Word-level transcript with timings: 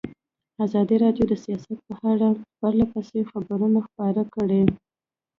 ازادي 0.65 0.95
راډیو 1.03 1.25
د 1.29 1.33
سیاست 1.45 1.79
په 1.87 1.95
اړه 2.11 2.27
پرله 2.59 2.85
پسې 2.93 3.19
خبرونه 3.31 3.79
خپاره 3.87 4.21
کړي. 4.33 4.61